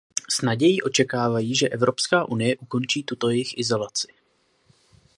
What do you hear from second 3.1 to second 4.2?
jejich izolaci.